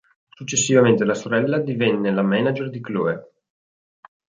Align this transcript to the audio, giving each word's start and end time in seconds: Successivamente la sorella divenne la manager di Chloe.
Successivamente 0.35 1.05
la 1.05 1.13
sorella 1.13 1.59
divenne 1.59 2.09
la 2.09 2.23
manager 2.23 2.71
di 2.71 2.81
Chloe. 2.81 3.33